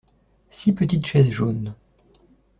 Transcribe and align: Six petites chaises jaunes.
Six 0.49 0.71
petites 0.73 1.05
chaises 1.05 1.29
jaunes. 1.29 1.75